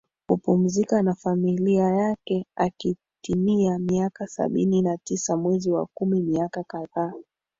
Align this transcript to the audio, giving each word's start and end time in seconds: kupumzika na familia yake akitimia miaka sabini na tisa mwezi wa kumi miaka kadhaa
kupumzika 0.29 1.01
na 1.01 1.15
familia 1.15 1.83
yake 1.83 2.45
akitimia 2.55 3.79
miaka 3.79 4.27
sabini 4.27 4.81
na 4.81 4.97
tisa 4.97 5.37
mwezi 5.37 5.71
wa 5.71 5.87
kumi 5.93 6.21
miaka 6.21 6.63
kadhaa 6.63 7.13